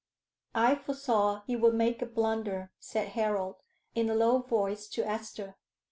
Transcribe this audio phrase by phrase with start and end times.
[0.55, 3.57] "I foresaw he would make a blunder," said Harold,
[3.93, 5.57] in a low voice to Esther.